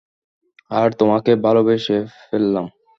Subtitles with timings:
[0.71, 2.65] আর তোমাকে ভালোবেসে ফেললাম।